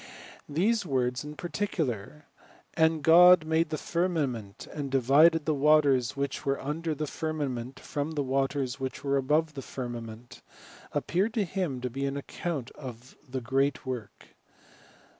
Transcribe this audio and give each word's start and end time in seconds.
These 0.49 0.83
words 0.83 1.23
in 1.23 1.35
particular, 1.35 2.25
*^ 2.43 2.43
And 2.73 3.03
God 3.03 3.45
made 3.45 3.69
the 3.69 3.77
firmament, 3.77 4.67
and 4.73 4.89
divided 4.89 5.45
the 5.45 5.53
waters 5.53 6.17
which 6.17 6.43
were 6.43 6.59
under 6.59 6.95
the 6.95 7.05
firmament 7.05 7.79
from 7.79 8.13
tbe 8.15 8.23
waters 8.25 8.79
which 8.79 9.03
were 9.03 9.17
above 9.17 9.53
the 9.53 9.61
firmament," 9.61 10.41
appeared 10.91 11.35
te 11.35 11.43
him 11.43 11.81
to 11.81 11.89
be 11.91 12.07
an 12.07 12.17
account 12.17 12.71
of 12.71 13.15
the 13.29 13.41
great 13.41 13.85
work. 13.85 14.29